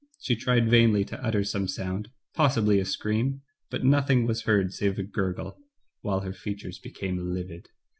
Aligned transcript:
She 0.19 0.35
tried 0.35 0.67
vainly 0.67 1.05
to 1.05 1.23
utter 1.23 1.43
some 1.43 1.67
sound, 1.67 2.09
possibly 2.33 2.79
a 2.79 2.85
scream, 2.85 3.43
but 3.69 3.83
nothing 3.85 4.25
was 4.25 4.45
heard 4.45 4.73
save 4.73 4.97
a 4.97 5.03
gurgle, 5.03 5.59
while 6.01 6.21
her 6.21 6.33
features 6.33 6.79
became 6.79 7.31
livid. 7.35 7.69